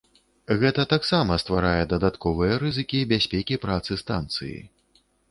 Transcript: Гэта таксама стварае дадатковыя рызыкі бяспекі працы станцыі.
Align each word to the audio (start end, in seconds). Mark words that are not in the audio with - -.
Гэта 0.61 0.83
таксама 0.93 1.35
стварае 1.43 1.81
дадатковыя 1.91 2.55
рызыкі 2.63 3.01
бяспекі 3.11 3.59
працы 3.65 3.99
станцыі. 4.03 4.57